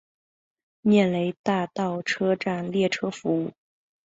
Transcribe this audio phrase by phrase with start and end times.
[0.83, 3.51] 涅雷大道车站列车服务。